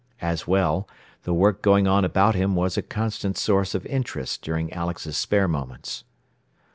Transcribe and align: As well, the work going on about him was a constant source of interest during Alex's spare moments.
As 0.23 0.47
well, 0.47 0.89
the 1.25 1.31
work 1.35 1.61
going 1.61 1.87
on 1.87 2.03
about 2.03 2.33
him 2.33 2.55
was 2.55 2.75
a 2.75 2.81
constant 2.81 3.37
source 3.37 3.75
of 3.75 3.85
interest 3.85 4.41
during 4.41 4.73
Alex's 4.73 5.15
spare 5.15 5.47
moments. 5.47 6.05